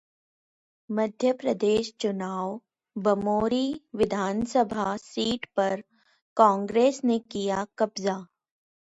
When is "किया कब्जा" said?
7.31-8.17